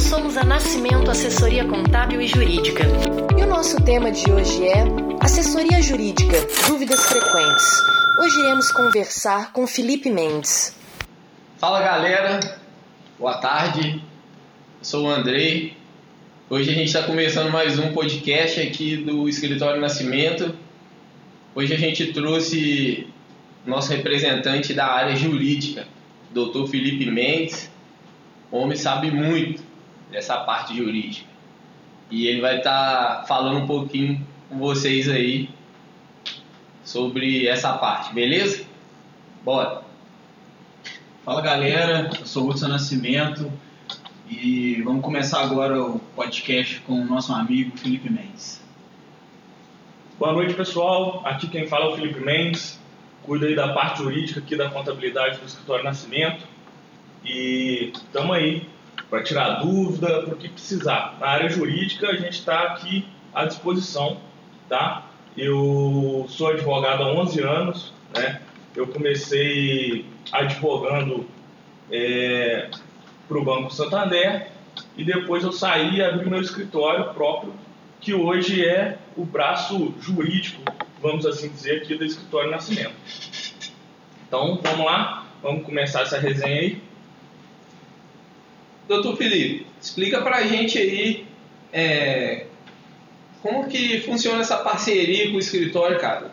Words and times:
Nós 0.00 0.08
somos 0.08 0.36
a 0.38 0.42
Nascimento 0.42 1.10
Assessoria 1.10 1.62
Contábil 1.66 2.22
e 2.22 2.26
Jurídica. 2.26 2.84
E 3.38 3.42
o 3.42 3.46
nosso 3.46 3.76
tema 3.84 4.10
de 4.10 4.32
hoje 4.32 4.66
é 4.66 4.82
Assessoria 5.20 5.82
Jurídica, 5.82 6.38
dúvidas 6.66 7.04
frequentes. 7.04 7.82
Hoje 8.18 8.40
iremos 8.40 8.72
conversar 8.72 9.52
com 9.52 9.66
Felipe 9.66 10.08
Mendes. 10.08 10.74
Fala 11.58 11.82
galera, 11.82 12.40
boa 13.18 13.36
tarde. 13.36 14.02
Eu 14.78 14.84
sou 14.84 15.04
o 15.04 15.10
Andrei. 15.10 15.76
Hoje 16.48 16.70
a 16.70 16.74
gente 16.74 16.86
está 16.86 17.02
começando 17.02 17.50
mais 17.50 17.78
um 17.78 17.92
podcast 17.92 18.58
aqui 18.58 18.96
do 18.96 19.28
Escritório 19.28 19.82
Nascimento. 19.82 20.54
Hoje 21.54 21.74
a 21.74 21.78
gente 21.78 22.10
trouxe 22.14 23.06
nosso 23.66 23.90
representante 23.90 24.72
da 24.72 24.86
área 24.86 25.14
jurídica, 25.14 25.86
Dr. 26.30 26.66
Felipe 26.70 27.04
Mendes. 27.04 27.70
O 28.50 28.56
homem 28.56 28.78
sabe 28.78 29.10
muito 29.10 29.69
dessa 30.10 30.38
parte 30.38 30.76
jurídica. 30.76 31.28
E 32.10 32.26
ele 32.26 32.40
vai 32.40 32.58
estar 32.58 33.20
tá 33.20 33.24
falando 33.26 33.58
um 33.58 33.66
pouquinho 33.66 34.26
com 34.48 34.58
vocês 34.58 35.08
aí 35.08 35.48
sobre 36.82 37.46
essa 37.46 37.72
parte, 37.74 38.12
beleza? 38.12 38.64
Bora! 39.44 39.82
Fala 41.24 41.40
galera, 41.40 42.10
eu 42.18 42.26
sou 42.26 42.46
o 42.46 42.50
Hudson 42.50 42.66
Nascimento 42.66 43.52
e 44.28 44.80
vamos 44.82 45.02
começar 45.02 45.42
agora 45.42 45.80
o 45.80 45.98
podcast 46.16 46.80
com 46.80 46.94
o 46.94 47.04
nosso 47.04 47.32
amigo 47.32 47.76
Felipe 47.76 48.10
Mendes. 48.10 48.60
Boa 50.18 50.32
noite 50.32 50.54
pessoal, 50.54 51.22
aqui 51.24 51.46
quem 51.46 51.66
fala 51.68 51.86
é 51.86 51.88
o 51.88 51.96
Felipe 51.96 52.20
Mendes, 52.20 52.80
cuido 53.22 53.46
aí 53.46 53.54
da 53.54 53.72
parte 53.72 53.98
jurídica 53.98 54.40
aqui 54.40 54.56
da 54.56 54.70
contabilidade 54.70 55.38
do 55.38 55.46
Escritório 55.46 55.84
Nascimento 55.84 56.44
e 57.24 57.92
estamos 57.94 58.36
aí 58.36 58.66
para 59.10 59.22
tirar 59.24 59.60
dúvida, 59.60 60.22
para 60.22 60.34
o 60.34 60.36
que 60.36 60.48
precisar. 60.48 61.18
Na 61.20 61.26
área 61.26 61.50
jurídica 61.50 62.08
a 62.08 62.16
gente 62.16 62.38
está 62.38 62.60
aqui 62.60 63.06
à 63.34 63.44
disposição, 63.44 64.18
tá? 64.68 65.10
Eu 65.36 66.26
sou 66.28 66.48
advogado 66.48 67.02
há 67.02 67.12
11 67.12 67.42
anos, 67.42 67.92
né? 68.14 68.40
Eu 68.74 68.86
comecei 68.86 70.06
advogando 70.30 71.26
é, 71.90 72.70
para 73.28 73.38
o 73.38 73.44
Banco 73.44 73.74
Santander 73.74 74.48
e 74.96 75.04
depois 75.04 75.42
eu 75.42 75.52
saí 75.52 75.96
e 75.96 76.02
abri 76.02 76.30
meu 76.30 76.40
escritório 76.40 77.12
próprio, 77.12 77.52
que 78.00 78.14
hoje 78.14 78.64
é 78.64 78.96
o 79.16 79.24
braço 79.24 79.92
jurídico, 80.00 80.62
vamos 81.02 81.26
assim 81.26 81.48
dizer, 81.48 81.82
aqui 81.82 81.96
do 81.96 82.04
Escritório 82.04 82.50
Nascimento. 82.50 82.94
Então, 84.26 84.60
vamos 84.62 84.86
lá, 84.86 85.26
vamos 85.42 85.64
começar 85.64 86.02
essa 86.02 86.18
resenha 86.18 86.60
aí. 86.60 86.89
Doutor 88.90 89.16
Felipe, 89.16 89.64
explica 89.80 90.20
para 90.20 90.38
a 90.38 90.42
gente 90.42 90.76
aí 90.76 91.24
é, 91.72 92.46
como 93.40 93.68
que 93.68 94.00
funciona 94.00 94.40
essa 94.40 94.56
parceria 94.56 95.30
com 95.30 95.36
o 95.36 95.38
escritório, 95.38 95.96
cara. 96.00 96.32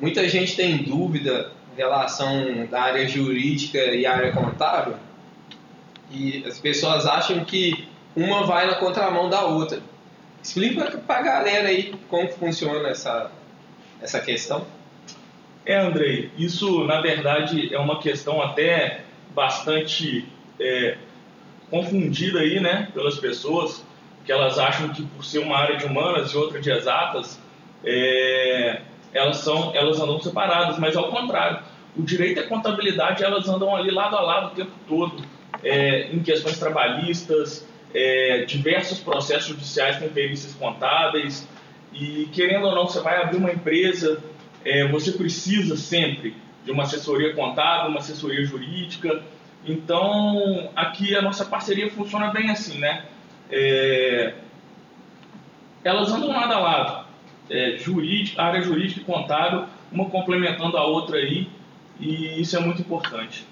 Muita 0.00 0.26
gente 0.26 0.56
tem 0.56 0.78
dúvida 0.78 1.52
em 1.74 1.76
relação 1.76 2.66
da 2.70 2.80
área 2.80 3.06
jurídica 3.06 3.76
e 3.76 4.06
área 4.06 4.32
contábil 4.32 4.94
e 6.10 6.42
as 6.46 6.58
pessoas 6.58 7.04
acham 7.04 7.44
que 7.44 7.86
uma 8.16 8.46
vai 8.46 8.66
na 8.66 8.76
contramão 8.76 9.28
da 9.28 9.44
outra. 9.44 9.78
Explica 10.42 10.96
para 10.96 11.18
a 11.18 11.22
galera 11.22 11.68
aí 11.68 11.94
como 12.08 12.30
funciona 12.30 12.88
essa, 12.88 13.30
essa 14.00 14.20
questão. 14.22 14.66
É, 15.66 15.76
Andrei, 15.76 16.30
isso 16.38 16.82
na 16.84 17.02
verdade 17.02 17.74
é 17.74 17.78
uma 17.78 18.00
questão 18.00 18.40
até 18.40 19.02
bastante 19.34 20.24
é, 20.58 20.96
confundida 21.70 22.40
aí, 22.40 22.60
né, 22.60 22.88
pelas 22.94 23.18
pessoas, 23.18 23.84
que 24.24 24.32
elas 24.32 24.58
acham 24.58 24.88
que 24.90 25.02
por 25.02 25.24
ser 25.24 25.40
uma 25.40 25.56
área 25.56 25.76
de 25.76 25.84
humanas 25.84 26.30
e 26.30 26.36
outra 26.36 26.60
de 26.60 26.70
exatas, 26.70 27.38
é, 27.84 28.80
elas 29.12 29.38
são, 29.38 29.74
elas 29.74 30.00
andam 30.00 30.20
separadas, 30.20 30.78
mas 30.78 30.96
ao 30.96 31.08
contrário, 31.08 31.60
o 31.96 32.02
direito 32.02 32.40
e 32.40 32.44
a 32.44 32.48
contabilidade 32.48 33.22
elas 33.22 33.48
andam 33.48 33.74
ali 33.74 33.90
lado 33.90 34.16
a 34.16 34.20
lado 34.20 34.46
o 34.48 34.50
tempo 34.50 34.72
todo, 34.88 35.22
é, 35.62 36.10
em 36.12 36.20
questões 36.22 36.58
trabalhistas, 36.58 37.66
é, 37.94 38.44
diversos 38.44 38.98
processos 38.98 39.48
judiciais 39.48 39.98
com 39.98 40.08
perícias 40.08 40.54
contábeis, 40.54 41.46
e 41.92 42.28
querendo 42.32 42.66
ou 42.66 42.74
não, 42.74 42.86
você 42.86 43.00
vai 43.00 43.22
abrir 43.22 43.36
uma 43.36 43.52
empresa, 43.52 44.22
é, 44.64 44.88
você 44.88 45.12
precisa 45.12 45.76
sempre 45.76 46.34
de 46.64 46.72
uma 46.72 46.82
assessoria 46.82 47.34
contábil, 47.34 47.90
uma 47.90 48.00
assessoria 48.00 48.44
jurídica, 48.44 49.22
então, 49.66 50.70
aqui 50.76 51.16
a 51.16 51.22
nossa 51.22 51.44
parceria 51.44 51.90
funciona 51.90 52.30
bem 52.30 52.50
assim, 52.50 52.78
né? 52.78 53.04
É, 53.50 54.34
elas 55.82 56.12
andam 56.12 56.30
lado 56.30 56.52
a 56.52 56.58
lado, 56.58 57.06
é, 57.48 57.78
área 58.36 58.62
jurídica 58.62 59.00
e 59.00 59.04
contábil, 59.04 59.66
uma 59.90 60.08
complementando 60.10 60.76
a 60.76 60.86
outra 60.86 61.16
aí, 61.16 61.48
e 61.98 62.40
isso 62.40 62.56
é 62.56 62.60
muito 62.60 62.80
importante. 62.80 63.46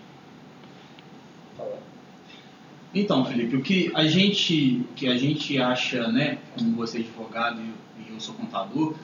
Então, 2.95 3.25
Felipe, 3.25 3.57
o 3.57 3.63
que 3.63 3.91
a 3.95 4.07
gente, 4.07 4.85
que 4.95 5.09
a 5.09 5.17
gente 5.17 5.59
acha, 5.59 6.09
né, 6.09 6.39
como 6.55 6.77
você 6.77 6.99
é 6.99 7.01
advogado 7.01 7.61
e 7.61 8.13
eu 8.13 8.21
sou 8.21 8.35
contador, 8.35 8.95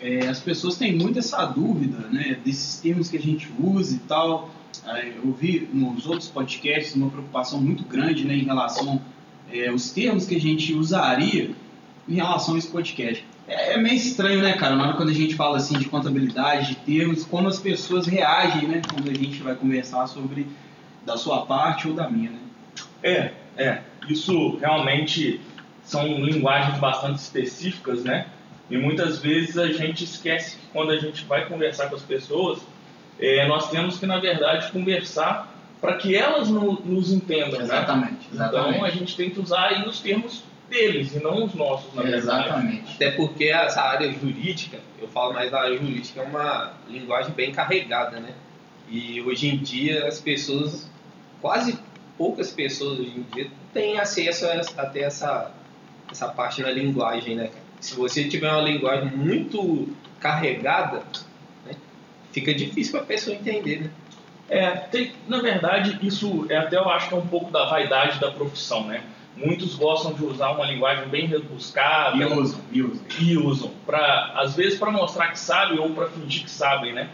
é, 0.00 0.26
as 0.28 0.38
pessoas 0.38 0.76
têm 0.76 0.94
muito 0.94 1.18
essa 1.18 1.44
dúvida, 1.46 1.98
né, 2.08 2.38
desses 2.44 2.78
termos 2.80 3.08
que 3.08 3.16
a 3.16 3.20
gente 3.20 3.50
usa 3.58 3.96
e 3.96 3.98
tal, 4.00 4.50
eu 5.22 5.32
vi 5.32 5.68
nos 5.72 6.06
outros 6.06 6.28
podcasts 6.28 6.94
uma 6.94 7.10
preocupação 7.10 7.60
muito 7.60 7.84
grande 7.84 8.24
né, 8.24 8.34
em 8.34 8.44
relação 8.44 9.00
é, 9.52 9.68
aos 9.68 9.90
termos 9.90 10.26
que 10.26 10.36
a 10.36 10.40
gente 10.40 10.74
usaria 10.74 11.50
em 12.08 12.14
relação 12.14 12.54
a 12.54 12.58
esse 12.58 12.68
podcast. 12.68 13.24
É, 13.46 13.74
é, 13.74 13.78
meio 13.78 13.94
estranho, 13.94 14.42
né, 14.42 14.52
cara, 14.54 14.76
na 14.76 14.84
hora 14.84 14.96
quando 14.96 15.10
a 15.10 15.14
gente 15.14 15.34
fala 15.34 15.56
assim 15.56 15.78
de 15.78 15.86
contabilidade, 15.86 16.68
de 16.68 16.74
termos, 16.76 17.24
como 17.24 17.48
as 17.48 17.58
pessoas 17.58 18.06
reagem, 18.06 18.68
né, 18.68 18.82
quando 18.92 19.10
a 19.10 19.14
gente 19.14 19.42
vai 19.42 19.54
conversar 19.54 20.06
sobre 20.06 20.46
da 21.04 21.16
sua 21.16 21.46
parte 21.46 21.88
ou 21.88 21.94
da 21.94 22.08
minha, 22.10 22.30
né? 22.30 22.38
É, 23.02 23.32
é. 23.56 23.82
Isso 24.08 24.56
realmente 24.56 25.40
são 25.82 26.06
linguagens 26.06 26.78
bastante 26.78 27.18
específicas, 27.18 28.04
né? 28.04 28.26
E 28.70 28.76
muitas 28.76 29.18
vezes 29.18 29.56
a 29.56 29.68
gente 29.68 30.04
esquece 30.04 30.56
que 30.56 30.66
quando 30.72 30.90
a 30.90 30.98
gente 30.98 31.24
vai 31.24 31.46
conversar 31.46 31.88
com 31.88 31.96
as 31.96 32.02
pessoas, 32.02 32.60
é, 33.20 33.46
nós 33.46 33.70
temos 33.70 33.98
que, 33.98 34.06
na 34.06 34.18
verdade, 34.18 34.70
conversar 34.70 35.54
para 35.80 35.96
que 35.96 36.14
elas 36.14 36.48
no, 36.48 36.80
nos 36.84 37.12
entendam. 37.12 37.60
Exatamente, 37.60 38.12
né? 38.12 38.18
exatamente. 38.32 38.76
Então 38.76 38.84
a 38.84 38.90
gente 38.90 39.16
tem 39.16 39.30
que 39.30 39.40
usar 39.40 39.68
aí 39.68 39.88
os 39.88 40.00
termos 40.00 40.42
deles 40.68 41.14
e 41.14 41.22
não 41.22 41.44
os 41.44 41.54
nossos, 41.54 41.92
na 41.94 42.02
verdade. 42.02 42.46
Exatamente. 42.48 42.94
Até 42.94 43.10
porque 43.12 43.44
essa 43.44 43.80
área 43.82 44.10
jurídica, 44.12 44.78
eu 45.00 45.08
falo 45.08 45.32
mais 45.32 45.50
da 45.50 45.62
área 45.62 45.76
jurídica, 45.76 46.20
é 46.20 46.24
uma 46.24 46.72
linguagem 46.88 47.32
bem 47.32 47.52
carregada, 47.52 48.20
né? 48.20 48.34
E 48.88 49.20
hoje 49.22 49.48
em 49.48 49.56
dia 49.56 50.06
as 50.06 50.20
pessoas, 50.20 50.90
quase 51.40 51.78
poucas 52.16 52.50
pessoas 52.50 52.98
hoje 52.98 53.14
em 53.16 53.26
dia 53.34 53.50
têm 53.72 53.98
acesso 53.98 54.46
a, 54.46 54.82
até 54.82 55.02
essa, 55.02 55.52
essa 56.10 56.28
parte 56.28 56.62
na 56.62 56.70
linguagem, 56.70 57.36
né? 57.36 57.50
Se 57.80 57.94
você 57.94 58.24
tiver 58.28 58.50
uma 58.50 58.62
linguagem 58.62 59.10
muito 59.16 59.88
carregada, 60.18 61.02
fica 62.32 62.54
difícil 62.54 62.92
para 62.92 63.02
a 63.02 63.06
pessoa 63.06 63.36
entender, 63.36 63.82
né? 63.82 63.90
É, 64.48 64.70
tem, 64.70 65.12
na 65.26 65.40
verdade, 65.40 65.98
isso 66.00 66.46
é 66.48 66.56
até 66.56 66.76
eu 66.76 66.88
acho 66.88 67.08
que 67.08 67.14
é 67.14 67.18
um 67.18 67.26
pouco 67.26 67.50
da 67.50 67.66
vaidade 67.66 68.18
da 68.18 68.30
profissão, 68.30 68.86
né? 68.86 69.02
Muitos 69.36 69.76
gostam 69.76 70.12
de 70.14 70.24
usar 70.24 70.50
uma 70.50 70.66
linguagem 70.66 71.08
bem 71.08 71.26
rebuscada. 71.26 72.16
E 72.16 72.24
usam, 72.24 72.60
e 72.72 72.82
usam. 72.82 73.04
E 73.20 73.36
usam. 73.36 73.70
Pra, 73.86 74.32
às 74.34 74.56
vezes 74.56 74.78
para 74.78 74.90
mostrar 74.90 75.28
que 75.28 75.38
sabem 75.38 75.78
ou 75.78 75.90
para 75.90 76.08
fingir 76.08 76.44
que 76.44 76.50
sabem, 76.50 76.92
né? 76.92 77.10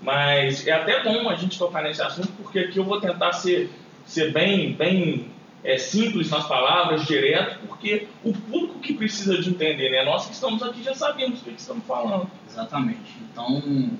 Mas 0.00 0.66
é 0.66 0.72
até 0.72 1.02
bom 1.02 1.28
a 1.28 1.34
gente 1.34 1.58
tocar 1.58 1.82
nesse 1.82 2.00
assunto, 2.00 2.28
porque 2.40 2.60
aqui 2.60 2.78
eu 2.78 2.84
vou 2.84 3.00
tentar 3.00 3.32
ser, 3.32 3.70
ser 4.06 4.32
bem, 4.32 4.72
bem 4.72 5.30
é, 5.64 5.76
simples 5.76 6.30
nas 6.30 6.46
palavras, 6.46 7.04
direto, 7.04 7.58
porque 7.66 8.06
o 8.22 8.32
público 8.32 8.78
que 8.78 8.94
precisa 8.94 9.36
de 9.36 9.50
entender, 9.50 9.90
né? 9.90 10.04
Nós 10.04 10.26
que 10.26 10.32
estamos 10.32 10.62
aqui 10.62 10.82
já 10.82 10.94
sabemos 10.94 11.40
o 11.40 11.44
que 11.44 11.50
estamos 11.50 11.84
falando. 11.84 12.30
Exatamente. 12.48 13.16
Então, 13.30 13.90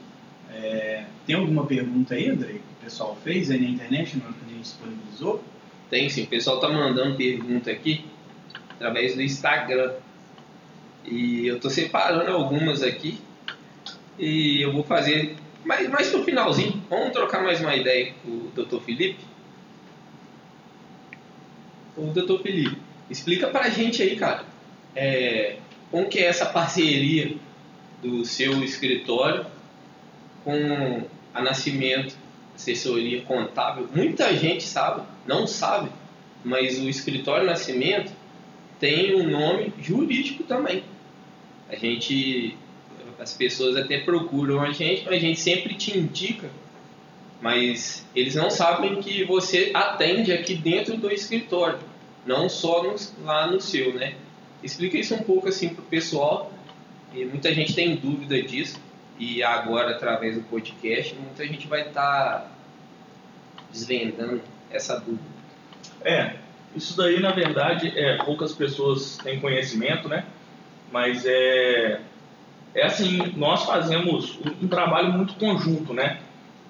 é, 0.50 1.04
tem 1.26 1.36
alguma 1.36 1.66
pergunta 1.66 2.14
aí, 2.14 2.28
André, 2.28 2.52
que 2.52 2.58
o 2.58 2.84
pessoal 2.84 3.16
fez 3.22 3.50
aí 3.50 3.60
na 3.60 3.68
internet, 3.68 4.16
na 4.16 4.24
hora 4.26 4.34
que 4.34 4.44
a 4.44 4.48
gente 4.48 4.62
disponibilizou? 4.62 5.44
Tem 5.90 6.08
sim, 6.08 6.24
o 6.24 6.26
pessoal 6.26 6.60
tá 6.60 6.68
mandando 6.68 7.16
pergunta 7.16 7.70
aqui 7.70 8.04
através 8.70 9.14
do 9.14 9.22
Instagram. 9.22 9.94
E 11.04 11.46
eu 11.46 11.58
tô 11.58 11.70
separando 11.70 12.30
algumas 12.30 12.82
aqui. 12.82 13.18
E 14.18 14.60
eu 14.62 14.72
vou 14.72 14.82
fazer 14.82 15.36
mais, 15.64 15.88
mais 15.88 16.10
pro 16.10 16.24
finalzinho. 16.24 16.82
Vamos 16.88 17.12
trocar 17.12 17.42
mais 17.42 17.60
uma 17.60 17.74
ideia 17.74 18.12
com 18.22 18.30
o 18.30 18.52
Dr. 18.54 18.80
Felipe? 18.80 19.24
O 21.96 22.06
Dr. 22.06 22.40
Felipe, 22.42 22.78
explica 23.10 23.48
pra 23.48 23.68
gente 23.68 24.02
aí, 24.02 24.14
cara, 24.14 24.44
é, 24.94 25.56
como 25.90 26.08
que 26.08 26.20
é 26.20 26.26
essa 26.26 26.46
parceria 26.46 27.36
do 28.00 28.24
seu 28.24 28.62
escritório 28.62 29.44
com 30.48 31.06
a 31.34 31.42
Nascimento, 31.42 32.16
assessoria 32.54 33.20
contábil, 33.22 33.88
muita 33.94 34.34
gente 34.34 34.62
sabe, 34.62 35.02
não 35.26 35.46
sabe 35.46 35.90
mas 36.44 36.78
o 36.78 36.88
escritório 36.88 37.46
Nascimento 37.46 38.12
tem 38.78 39.14
um 39.14 39.28
nome 39.28 39.72
jurídico 39.80 40.44
também. 40.44 40.84
A 41.68 41.76
gente, 41.76 42.56
as 43.18 43.34
pessoas 43.34 43.76
até 43.76 43.98
procuram 44.00 44.60
a 44.60 44.70
gente, 44.70 45.04
mas 45.04 45.14
a 45.14 45.18
gente 45.18 45.40
sempre 45.40 45.74
te 45.74 45.96
indica, 45.98 46.48
mas 47.40 48.06
eles 48.14 48.34
não 48.34 48.50
sabem 48.50 49.00
que 49.00 49.24
você 49.24 49.70
atende 49.74 50.32
aqui 50.32 50.54
dentro 50.54 50.96
do 50.96 51.10
escritório, 51.10 51.78
não 52.24 52.48
só 52.48 52.82
no, 52.82 52.94
lá 53.24 53.50
no 53.50 53.60
seu, 53.60 53.94
né? 53.94 54.14
Explica 54.62 54.96
isso 54.96 55.14
um 55.14 55.22
pouco 55.22 55.48
assim 55.48 55.68
pro 55.68 55.82
pessoal, 55.82 56.52
e 57.14 57.24
muita 57.24 57.52
gente 57.52 57.74
tem 57.74 57.96
dúvida 57.96 58.40
disso, 58.42 58.80
e 59.18 59.42
agora 59.42 59.92
através 59.92 60.36
do 60.36 60.42
podcast, 60.42 61.14
muita 61.14 61.46
gente 61.46 61.66
vai 61.66 61.88
estar 61.88 61.92
tá 62.02 62.46
desvendando 63.70 64.40
essa 64.70 64.98
dúvida. 64.98 65.38
É, 66.04 66.36
isso 66.76 66.96
daí 66.96 67.20
na 67.20 67.32
verdade 67.32 67.92
é 67.98 68.16
poucas 68.24 68.52
pessoas 68.52 69.18
têm 69.18 69.40
conhecimento, 69.40 70.08
né? 70.08 70.24
Mas 70.92 71.24
é 71.26 72.00
é 72.74 72.84
assim, 72.84 73.32
nós 73.36 73.64
fazemos 73.64 74.38
um 74.62 74.68
trabalho 74.68 75.12
muito 75.12 75.34
conjunto, 75.34 75.92
né? 75.92 76.20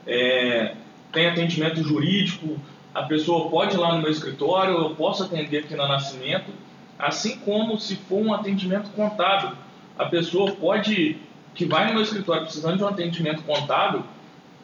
É, 0.06 0.74
tem 1.12 1.26
atendimento 1.26 1.82
jurídico, 1.82 2.58
a 2.94 3.02
pessoa 3.02 3.50
pode 3.50 3.74
ir 3.74 3.78
lá 3.78 3.94
no 3.94 4.02
meu 4.02 4.10
escritório, 4.10 4.74
eu 4.74 4.94
posso 4.94 5.24
atender 5.24 5.58
aqui 5.58 5.74
na 5.74 5.86
Nascimento, 5.86 6.50
assim 6.98 7.38
como 7.38 7.78
se 7.78 7.96
for 7.96 8.20
um 8.24 8.32
atendimento 8.32 8.90
contábil, 8.90 9.52
a 9.98 10.06
pessoa 10.06 10.52
pode 10.52 11.18
que 11.54 11.64
vai 11.64 11.86
no 11.86 11.94
meu 11.94 12.02
escritório 12.02 12.42
precisando 12.42 12.76
de 12.76 12.84
um 12.84 12.88
atendimento 12.88 13.42
contábil, 13.42 14.04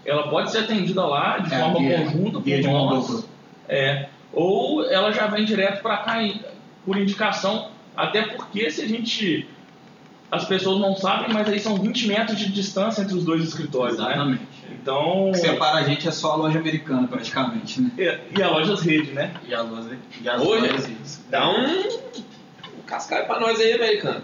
ela 0.05 0.29
pode 0.29 0.51
ser 0.51 0.59
atendida 0.59 1.05
lá 1.05 1.39
de 1.39 1.53
é, 1.53 1.59
forma 1.59 1.79
via, 1.79 1.99
conjunta 1.99 2.41
via 2.41 2.63
por 2.63 2.71
nós. 2.71 3.29
É, 3.69 4.09
ou 4.33 4.85
ela 4.85 5.13
já 5.13 5.27
vem 5.27 5.45
direto 5.45 5.83
para 5.83 5.99
cá 5.99 6.19
por 6.85 6.99
indicação, 6.99 7.71
até 7.97 8.23
porque 8.23 8.71
se 8.71 8.83
a 8.83 8.89
gente. 8.89 9.49
As 10.31 10.45
pessoas 10.47 10.81
não 10.81 10.97
sabem, 10.97 11.33
mas 11.33 11.49
aí 11.49 11.61
são 11.61 11.77
20 11.77 12.09
metros 12.09 12.37
de 12.37 12.51
distância 12.51 13.03
entre 13.03 13.15
os 13.15 13.25
dois 13.25 13.45
escritórios, 13.45 13.99
né? 13.99 14.07
Exatamente. 14.07 14.41
né? 14.41 14.77
Então. 14.83 15.29
O 15.29 15.33
que 15.33 15.39
separa 15.39 15.79
a 15.79 15.85
gente 15.85 16.09
é 16.09 16.11
só 16.11 16.33
a 16.33 16.37
loja 16.37 16.59
americana, 16.59 17.07
praticamente, 17.07 17.81
né? 17.81 17.93
E, 17.97 18.39
e 18.39 18.43
a 18.43 18.51
lojas 18.51 18.81
rede, 18.81 19.13
né? 19.13 19.33
E, 19.47 19.55
a 19.55 19.63
loja, 19.63 19.97
e 20.21 20.29
as 20.29 20.43
Hoje, 20.43 20.67
lojas 20.67 20.87
redes. 20.87 21.25
Dá 21.31 21.49
um, 21.49 21.79
um 21.79 22.83
cascaio 22.85 23.27
pra 23.27 23.39
nós 23.39 23.61
aí, 23.61 23.75
americano. 23.75 24.23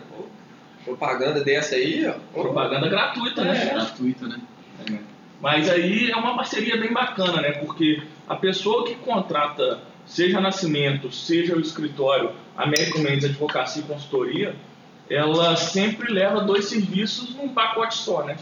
Propaganda 0.85 1.43
dessa 1.43 1.77
aí, 1.77 2.06
ó. 2.06 2.15
Propaganda 2.32 2.88
gratuita, 2.88 3.44
né? 3.44 3.69
É. 3.69 3.75
Gratuita, 3.75 4.29
né? 4.29 4.41
É. 4.91 4.99
Mas 5.41 5.69
aí 5.69 6.11
é 6.11 6.17
uma 6.17 6.37
parceria 6.37 6.77
bem 6.77 6.93
bacana, 6.93 7.41
né? 7.41 7.53
Porque 7.53 8.03
a 8.29 8.37
pessoa 8.37 8.87
que 8.87 8.94
contrata 8.97 9.81
seja 10.06 10.41
Nascimento, 10.41 11.11
seja 11.12 11.56
o 11.56 11.61
escritório 11.61 12.32
Américo 12.56 12.99
Mendes 12.99 13.25
Advocacia 13.27 13.82
e 13.82 13.87
Consultoria, 13.87 14.55
ela 15.09 15.56
sempre 15.56 16.12
leva 16.12 16.43
dois 16.43 16.67
serviços 16.67 17.35
num 17.35 17.49
pacote 17.49 17.97
só, 17.97 18.25
né? 18.25 18.37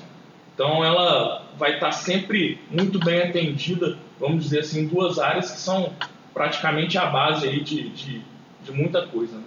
Então 0.54 0.84
ela 0.84 1.46
vai 1.56 1.74
estar 1.74 1.92
sempre 1.92 2.60
muito 2.70 2.98
bem 2.98 3.22
atendida, 3.22 3.96
vamos 4.18 4.44
dizer 4.44 4.60
assim, 4.60 4.80
em 4.80 4.86
duas 4.86 5.18
áreas 5.18 5.52
que 5.52 5.58
são 5.58 5.92
praticamente 6.34 6.98
a 6.98 7.06
base 7.06 7.48
aí 7.48 7.60
de, 7.60 7.88
de, 7.90 8.22
de 8.64 8.72
muita 8.72 9.06
coisa. 9.06 9.36
Né? 9.36 9.44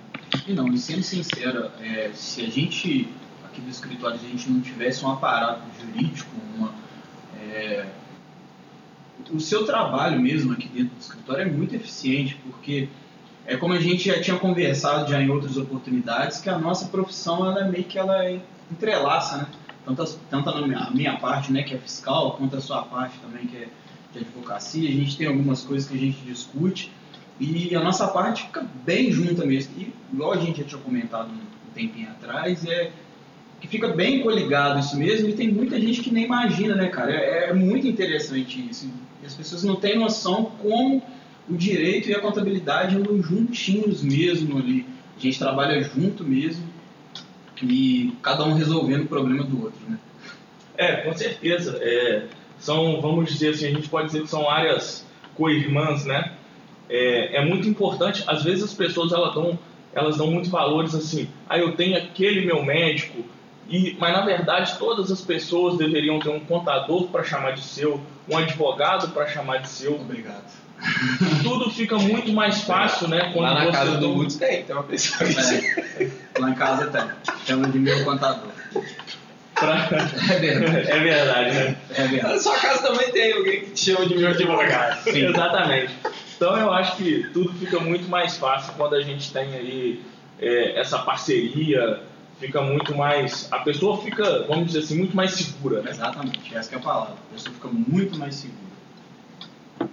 E 0.48 0.54
não, 0.54 0.68
e 0.68 0.78
sendo 0.78 1.04
sincero, 1.04 1.70
é, 1.80 2.12
se 2.14 2.42
a 2.42 2.50
gente, 2.50 3.08
aqui 3.46 3.62
do 3.62 3.70
escritório, 3.70 4.16
a 4.16 4.28
gente 4.28 4.50
não 4.50 4.62
tivesse 4.62 5.04
um 5.06 5.12
aparato 5.12 5.62
jurídico, 5.80 6.30
uma, 6.56 6.74
é, 7.42 7.88
o 9.32 9.40
seu 9.40 9.66
trabalho 9.66 10.20
mesmo 10.20 10.54
aqui 10.54 10.68
dentro 10.68 10.96
do 10.96 11.00
escritório 11.00 11.44
é 11.44 11.46
muito 11.46 11.76
eficiente, 11.76 12.38
porque 12.44 12.90
é 13.46 13.56
como 13.56 13.74
a 13.74 13.80
gente 13.80 14.08
já 14.08 14.22
tinha 14.22 14.38
conversado 14.38 15.10
já 15.10 15.22
em 15.22 15.30
outras 15.30 15.58
oportunidades, 15.58 16.40
que 16.40 16.50
a 16.50 16.58
nossa 16.58 16.88
profissão 16.88 17.46
ela 17.46 17.62
é 17.62 17.70
meio 17.70 17.84
que 17.84 17.98
ela 17.98 18.32
entrelaça, 18.72 19.38
né? 19.38 19.48
Tanto, 19.86 20.20
tanto 20.30 20.50
a 20.50 20.68
minha, 20.68 20.80
a 20.80 20.92
minha 20.92 21.18
parte, 21.18 21.52
né, 21.52 21.64
que 21.64 21.74
é 21.74 21.78
fiscal, 21.78 22.34
quanto 22.34 22.56
a 22.56 22.62
sua 22.62 22.84
parte 22.84 23.18
também, 23.20 23.48
que 23.48 23.58
é 23.58 23.68
de 24.14 24.20
advocacia. 24.20 24.88
A 24.88 24.92
gente 24.92 25.18
tem 25.18 25.28
algumas 25.28 25.64
coisas 25.64 25.90
que 25.90 25.96
a 25.96 26.00
gente 26.00 26.20
discute 26.22 26.92
e 27.42 27.76
a 27.76 27.84
nossa 27.84 28.08
parte 28.08 28.44
fica 28.44 28.64
bem 28.86 29.12
junta 29.12 29.44
mesmo. 29.46 29.74
E, 29.76 29.92
igual 30.14 30.34
a 30.34 30.38
gente 30.38 30.62
já 30.62 30.68
tinha 30.68 30.82
comentado 30.82 31.30
um 31.30 31.74
tempinho 31.74 32.10
atrás, 32.10 32.64
é 32.68 32.92
que 33.60 33.68
fica 33.68 33.88
bem 33.88 34.22
coligado 34.22 34.80
isso 34.80 34.96
mesmo 34.96 35.28
e 35.28 35.34
tem 35.34 35.52
muita 35.52 35.80
gente 35.80 36.02
que 36.02 36.12
nem 36.12 36.26
imagina, 36.26 36.76
né, 36.76 36.88
cara? 36.88 37.12
É, 37.12 37.50
é 37.50 37.54
muito 37.54 37.88
interessante 37.88 38.68
isso. 38.70 38.92
E 39.24 39.26
as 39.26 39.34
pessoas 39.34 39.64
não 39.64 39.76
têm 39.76 39.98
noção 39.98 40.46
como 40.62 41.02
o 41.50 41.56
direito 41.56 42.10
e 42.10 42.14
a 42.14 42.20
contabilidade 42.20 42.96
andam 42.96 43.22
juntinhos 43.22 44.04
mesmo 44.04 44.60
ali. 44.60 44.86
A 45.18 45.20
gente 45.20 45.40
trabalha 45.40 45.82
junto 45.84 46.24
mesmo 46.24 46.64
e 47.62 48.14
cada 48.22 48.44
um 48.44 48.54
resolvendo 48.54 49.04
o 49.04 49.08
problema 49.08 49.44
do 49.44 49.64
outro, 49.64 49.80
né? 49.90 49.98
É, 50.78 50.98
com 50.98 51.14
certeza. 51.14 51.78
É, 51.82 52.26
são, 52.60 53.02
vamos 53.02 53.32
dizer 53.32 53.50
assim, 53.50 53.66
a 53.66 53.72
gente 53.72 53.90
pode 53.90 54.08
dizer 54.08 54.22
que 54.22 54.28
são 54.28 54.50
áreas 54.50 55.06
co-irmãs, 55.36 56.06
né? 56.06 56.34
É, 56.94 57.38
é 57.38 57.46
muito 57.46 57.70
importante, 57.70 58.22
às 58.28 58.44
vezes 58.44 58.66
as 58.66 58.74
pessoas 58.74 59.14
elas 59.14 59.34
dão, 59.34 59.58
elas 59.94 60.18
dão 60.18 60.28
muitos 60.28 60.52
valores 60.52 60.94
assim, 60.94 61.30
ah, 61.48 61.58
eu 61.58 61.72
tenho 61.72 61.98
aquele 61.98 62.46
meu 62.46 62.62
médico, 62.64 63.24
e, 63.70 63.96
mas 63.98 64.12
na 64.12 64.26
verdade 64.26 64.78
todas 64.78 65.10
as 65.10 65.22
pessoas 65.22 65.78
deveriam 65.78 66.20
ter 66.20 66.30
um 66.30 66.42
contador 66.42 67.08
para 67.08 67.24
chamar 67.24 67.52
de 67.52 67.62
seu, 67.62 68.02
um 68.30 68.38
advogado 68.38 69.08
para 69.14 69.26
chamar 69.28 69.60
de 69.60 69.70
seu. 69.70 69.96
Obrigado. 69.96 70.52
Tudo 71.44 71.70
fica 71.70 71.98
muito 71.98 72.34
mais 72.34 72.64
fácil, 72.64 73.08
né? 73.08 73.32
Quando 73.34 73.54
Lá 73.54 73.66
na 73.66 73.72
casa 73.72 73.98
do 73.98 74.10
Woods 74.10 74.36
tem, 74.36 74.64
tem 74.64 74.76
uma 74.76 74.84
pessoa 74.84 75.30
que... 75.30 76.04
É. 76.04 76.12
Lá 76.40 76.50
em 76.50 76.56
casa 76.56 76.88
tem. 76.88 77.36
Chama 77.46 77.70
de 77.70 77.80
meu 77.80 78.04
contador. 78.04 78.50
Pra... 79.54 79.76
É 80.32 80.40
verdade. 80.40 80.92
É 80.92 81.00
verdade, 81.00 81.54
né? 81.54 81.78
É 81.92 82.08
verdade. 82.08 82.34
Na 82.34 82.40
sua 82.40 82.58
casa 82.58 82.82
também 82.82 83.12
tem 83.12 83.32
alguém 83.34 83.62
que 83.62 83.72
te 83.72 83.92
chama 83.92 84.08
de 84.08 84.18
meu 84.18 84.30
advogado. 84.30 85.04
Sim. 85.04 85.26
Exatamente. 85.28 85.94
Então 86.42 86.58
eu 86.58 86.74
acho 86.74 86.98
que 86.98 87.30
tudo 87.32 87.54
fica 87.54 87.80
muito 87.80 88.10
mais 88.10 88.36
fácil 88.36 88.74
quando 88.74 88.96
a 88.96 89.02
gente 89.04 89.32
tem 89.32 89.54
aí 89.54 90.02
é, 90.40 90.80
essa 90.80 90.98
parceria, 90.98 92.02
fica 92.40 92.60
muito 92.64 92.96
mais. 92.96 93.48
A 93.52 93.60
pessoa 93.60 94.02
fica, 94.02 94.48
vamos 94.48 94.66
dizer 94.66 94.80
assim, 94.80 94.98
muito 94.98 95.16
mais 95.16 95.34
segura, 95.34 95.84
né? 95.84 95.92
Exatamente, 95.92 96.56
essa 96.56 96.74
é 96.74 96.80
a 96.80 96.82
palavra. 96.82 97.14
A 97.30 97.34
pessoa 97.36 97.54
fica 97.54 97.68
muito 97.68 98.18
mais 98.18 98.34
segura. 98.34 99.92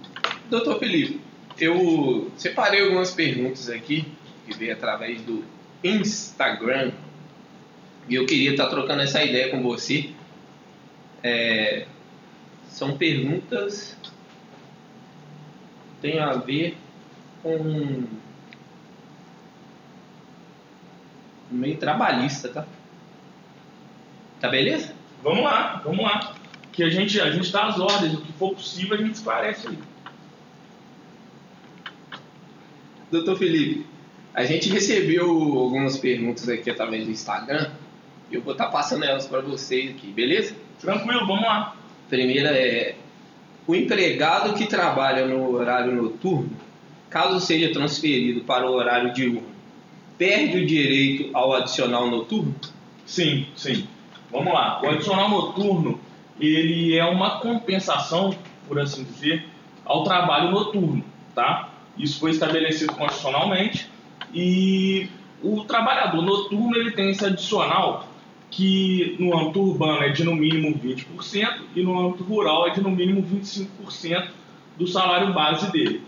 Doutor 0.49 0.79
Felipe, 0.79 1.21
eu 1.59 2.31
separei 2.35 2.81
algumas 2.81 3.11
perguntas 3.11 3.69
aqui 3.69 4.11
que 4.47 4.57
veio 4.57 4.73
através 4.73 5.21
do 5.21 5.45
Instagram 5.83 6.93
e 8.07 8.15
eu 8.15 8.25
queria 8.25 8.49
estar 8.49 8.65
trocando 8.69 9.03
essa 9.03 9.23
ideia 9.23 9.51
com 9.51 9.61
você. 9.61 10.09
É, 11.21 11.85
são 12.69 12.97
perguntas 12.97 13.95
têm 16.01 16.19
a 16.19 16.33
ver 16.33 16.77
com 17.43 18.03
meio 21.51 21.77
trabalhista, 21.77 22.49
tá? 22.49 22.65
Tá 24.39 24.49
beleza? 24.49 24.93
Vamos 25.23 25.43
lá, 25.43 25.81
vamos 25.83 26.03
lá. 26.03 26.35
Que 26.71 26.83
a 26.83 26.89
gente 26.89 27.19
a 27.19 27.31
gente 27.31 27.51
dá 27.51 27.67
as 27.67 27.79
ordens, 27.79 28.13
o 28.13 28.21
que 28.21 28.31
for 28.33 28.53
possível 28.53 28.95
a 28.95 29.01
gente 29.01 29.15
esclarece 29.15 29.67
aí. 29.67 29.77
Doutor 33.11 33.37
Felipe, 33.37 33.85
a 34.33 34.45
gente 34.45 34.69
recebeu 34.69 35.27
algumas 35.27 35.97
perguntas 35.97 36.47
aqui 36.47 36.69
através 36.69 37.05
do 37.05 37.11
Instagram. 37.11 37.71
E 38.31 38.35
eu 38.35 38.41
vou 38.41 38.53
estar 38.53 38.67
passando 38.67 39.03
elas 39.03 39.27
para 39.27 39.41
vocês 39.41 39.89
aqui, 39.89 40.11
beleza? 40.11 40.55
Tranquilo, 40.79 41.25
vamos 41.25 41.41
lá. 41.41 41.75
Primeira 42.07 42.49
é: 42.51 42.95
o 43.69 43.75
empregado 43.75 44.55
que 44.55 44.65
trabalha 44.65 45.27
no 45.27 45.53
horário 45.53 45.93
noturno, 45.93 46.49
caso 47.07 47.39
seja 47.39 47.71
transferido 47.71 48.41
para 48.41 48.67
o 48.67 48.73
horário 48.73 49.13
diurno, 49.13 49.47
perde 50.17 50.57
o 50.57 50.65
direito 50.65 51.29
ao 51.37 51.53
adicional 51.53 52.09
noturno? 52.09 52.55
Sim, 53.05 53.45
sim. 53.55 53.87
Vamos 54.31 54.51
lá. 54.51 54.81
O 54.81 54.89
adicional 54.89 55.29
noturno 55.29 55.99
ele 56.39 56.97
é 56.97 57.05
uma 57.05 57.41
compensação, 57.41 58.33
por 58.67 58.79
assim 58.79 59.03
dizer, 59.03 59.45
ao 59.85 60.03
trabalho 60.03 60.49
noturno, 60.49 61.05
tá? 61.35 61.69
Isso 61.95 62.19
foi 62.19 62.31
estabelecido 62.31 62.93
constitucionalmente 62.93 63.87
e 64.33 65.07
o 65.43 65.63
trabalhador 65.65 66.23
noturno 66.23 66.75
ele 66.75 66.89
tem 66.89 67.11
esse 67.11 67.23
adicional 67.23 68.08
que 68.49 69.15
no 69.19 69.37
âmbito 69.37 69.61
urbano 69.61 70.03
é 70.03 70.09
de 70.09 70.23
no 70.23 70.35
mínimo 70.35 70.77
20% 70.79 71.61
e 71.75 71.83
no 71.83 71.99
âmbito 71.99 72.23
rural 72.23 72.67
é 72.67 72.71
de 72.71 72.81
no 72.81 72.89
mínimo 72.89 73.23
25% 73.23 74.29
do 74.77 74.87
salário 74.87 75.33
base 75.33 75.71
dele. 75.71 76.01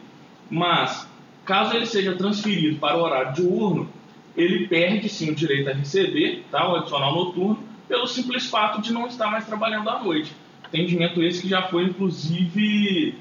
Mas, 0.50 1.08
caso 1.46 1.76
ele 1.76 1.86
seja 1.86 2.16
transferido 2.16 2.78
para 2.78 2.98
o 2.98 3.02
horário 3.02 3.34
diurno, 3.34 3.90
ele 4.36 4.68
perde 4.68 5.08
sim 5.10 5.32
o 5.32 5.36
direito 5.36 5.70
a 5.70 5.74
receber 5.74 6.46
tá, 6.50 6.68
o 6.68 6.76
adicional 6.78 7.14
noturno 7.14 7.60
pelo 7.88 8.08
simples 8.08 8.48
fato 8.48 8.82
de 8.82 8.94
não 8.94 9.06
estar 9.08 9.30
mais 9.30 9.46
trabalhando 9.46 9.90
à 9.90 10.02
noite. 10.02 10.34
Entendimento 10.68 11.22
esse 11.22 11.42
que 11.42 11.50
já 11.50 11.64
foi, 11.64 11.84
inclusive, 11.84 13.16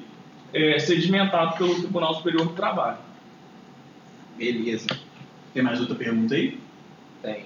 é, 0.52 0.78
sedimentado 0.78 1.56
pelo 1.58 1.74
Tribunal 1.74 2.14
Superior 2.14 2.46
do 2.46 2.52
Trabalho. 2.52 2.98
Beleza. 4.36 4.86
Tem 5.52 5.62
mais 5.62 5.80
outra 5.80 5.96
pergunta 5.96 6.36
aí? 6.36 6.58
Tem. 7.20 7.44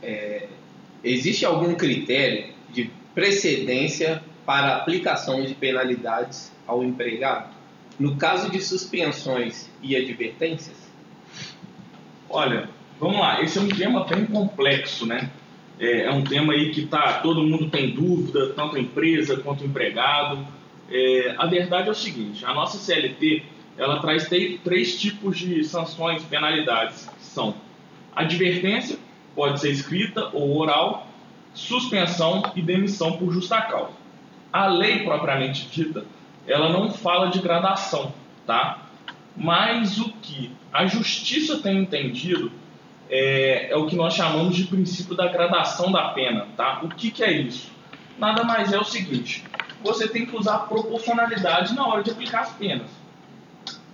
É, 0.00 0.48
existe 1.04 1.44
algum 1.44 1.74
critério 1.74 2.52
de 2.72 2.90
precedência 3.14 4.22
para 4.46 4.76
aplicação 4.76 5.44
de 5.44 5.54
penalidades 5.54 6.52
ao 6.66 6.82
empregado? 6.82 7.54
No 7.98 8.16
caso 8.16 8.50
de 8.50 8.60
suspensões 8.60 9.70
e 9.82 9.94
advertências? 9.94 10.76
Olha, 12.28 12.68
vamos 12.98 13.20
lá, 13.20 13.40
esse 13.42 13.58
é 13.58 13.60
um 13.60 13.68
tema 13.68 14.04
bem 14.04 14.26
complexo, 14.26 15.06
né? 15.06 15.30
É, 15.78 16.06
é 16.06 16.10
um 16.10 16.24
tema 16.24 16.52
aí 16.52 16.70
que 16.70 16.86
tá, 16.86 17.20
todo 17.20 17.42
mundo 17.42 17.68
tem 17.68 17.90
dúvida, 17.90 18.52
tanto 18.54 18.76
a 18.76 18.80
empresa 18.80 19.36
quanto 19.36 19.62
o 19.62 19.66
empregado. 19.66 20.46
É, 20.90 21.34
a 21.38 21.46
verdade 21.46 21.88
é 21.88 21.92
o 21.92 21.94
seguinte, 21.94 22.44
a 22.44 22.52
nossa 22.52 22.78
CLT, 22.78 23.42
ela 23.76 24.00
traz 24.00 24.28
três 24.62 25.00
tipos 25.00 25.38
de 25.38 25.64
sanções, 25.64 26.22
penalidades, 26.24 27.06
que 27.06 27.24
são 27.24 27.54
advertência, 28.14 28.98
pode 29.34 29.60
ser 29.60 29.70
escrita 29.70 30.30
ou 30.32 30.56
oral, 30.58 31.06
suspensão 31.54 32.42
e 32.54 32.62
demissão 32.62 33.16
por 33.16 33.32
justa 33.32 33.60
causa. 33.62 33.92
A 34.52 34.66
lei 34.66 35.04
propriamente 35.04 35.68
dita, 35.68 36.04
ela 36.46 36.68
não 36.68 36.90
fala 36.90 37.28
de 37.28 37.40
gradação, 37.40 38.12
tá? 38.46 38.82
Mas 39.36 39.98
o 39.98 40.12
que 40.22 40.52
a 40.72 40.86
justiça 40.86 41.58
tem 41.58 41.78
entendido 41.78 42.52
é, 43.10 43.70
é, 43.70 43.76
o 43.76 43.86
que 43.86 43.96
nós 43.96 44.14
chamamos 44.14 44.56
de 44.56 44.64
princípio 44.64 45.14
da 45.14 45.28
gradação 45.28 45.90
da 45.90 46.08
pena, 46.10 46.46
tá? 46.56 46.80
O 46.82 46.88
que, 46.88 47.10
que 47.10 47.22
é 47.22 47.32
isso? 47.32 47.70
Nada 48.18 48.44
mais 48.44 48.72
é 48.72 48.78
o 48.78 48.84
seguinte: 48.84 49.44
você 49.82 50.08
tem 50.08 50.24
que 50.24 50.36
usar 50.36 50.60
proporcionalidade 50.60 51.74
na 51.74 51.86
hora 51.86 52.02
de 52.02 52.10
aplicar 52.10 52.40
as 52.40 52.52
penas. 52.52 52.88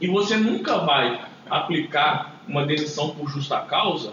E 0.00 0.06
você 0.06 0.36
nunca 0.36 0.78
vai 0.78 1.20
aplicar 1.48 2.42
uma 2.46 2.64
demissão 2.64 3.10
por 3.10 3.28
justa 3.28 3.58
causa 3.60 4.12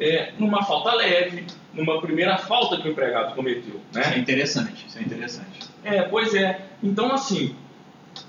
é, 0.00 0.32
numa 0.38 0.64
falta 0.64 0.94
leve, 0.94 1.44
numa 1.74 2.00
primeira 2.00 2.38
falta 2.38 2.78
que 2.78 2.88
o 2.88 2.90
empregado 2.90 3.34
cometeu. 3.34 3.80
Né? 3.92 4.00
Isso 4.00 4.10
é 4.10 4.18
interessante, 4.18 4.86
isso 4.88 4.98
é 4.98 5.02
interessante. 5.02 5.60
É, 5.84 6.02
pois 6.02 6.34
é. 6.34 6.60
Então, 6.82 7.12
assim, 7.12 7.54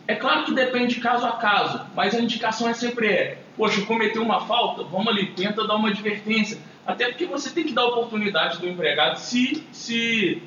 é 0.08 0.16
claro 0.16 0.46
que 0.46 0.54
depende 0.54 0.96
de 0.96 1.02
caso 1.02 1.26
a 1.26 1.34
caso, 1.34 1.82
mas 1.96 2.14
a 2.14 2.20
indicação 2.20 2.70
é 2.70 2.74
sempre 2.74 3.08
é, 3.08 3.38
poxa, 3.56 3.82
cometeu 3.86 4.22
uma 4.22 4.42
falta, 4.42 4.84
vamos 4.84 5.08
ali, 5.08 5.28
tenta 5.28 5.66
dar 5.66 5.76
uma 5.76 5.90
advertência. 5.90 6.58
Até 6.86 7.08
porque 7.08 7.26
você 7.26 7.50
tem 7.50 7.64
que 7.64 7.74
dar 7.74 7.86
oportunidade 7.86 8.60
do 8.60 8.68
empregado 8.68 9.18
se, 9.18 9.64
se 9.72 10.42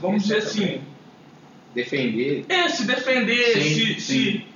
vamos 0.00 0.22
dizer 0.22 0.38
assim... 0.38 0.80
Defender. 1.74 2.44
É, 2.48 2.68
se 2.68 2.86
defender, 2.86 3.52
sim, 3.52 3.62
se, 3.62 3.86
sim. 3.86 4.00
se 4.00 4.46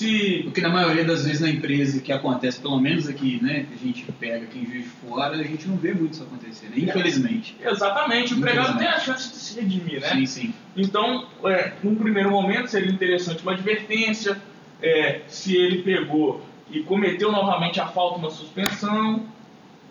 se... 0.00 0.40
Porque 0.44 0.62
na 0.62 0.70
maioria 0.70 1.04
das 1.04 1.26
vezes 1.26 1.42
na 1.42 1.50
empresa 1.50 2.00
que 2.00 2.10
acontece, 2.10 2.58
pelo 2.58 2.80
menos 2.80 3.06
aqui, 3.06 3.38
né, 3.42 3.66
que 3.68 3.74
a 3.74 3.86
gente 3.86 4.12
pega 4.12 4.46
quem 4.46 4.64
vive 4.64 4.88
fora, 4.88 5.36
a 5.36 5.42
gente 5.42 5.68
não 5.68 5.76
vê 5.76 5.92
muito 5.92 6.14
isso 6.14 6.22
acontecer, 6.22 6.68
né? 6.68 6.76
infelizmente. 6.78 7.54
É, 7.60 7.70
exatamente, 7.70 8.32
o 8.32 8.38
empregado 8.38 8.78
tem 8.78 8.88
a 8.88 8.98
chance 8.98 9.30
de 9.30 9.36
se 9.36 9.60
redimir, 9.60 10.00
né? 10.00 10.08
Sim, 10.08 10.26
sim. 10.26 10.54
Então, 10.74 11.28
é, 11.44 11.74
num 11.82 11.94
primeiro 11.96 12.30
momento 12.30 12.68
seria 12.68 12.90
interessante 12.90 13.42
uma 13.42 13.52
advertência, 13.52 14.40
é, 14.82 15.20
se 15.28 15.54
ele 15.54 15.82
pegou 15.82 16.42
e 16.70 16.82
cometeu 16.82 17.30
novamente 17.30 17.78
a 17.78 17.86
falta, 17.86 18.18
uma 18.18 18.30
suspensão, 18.30 19.26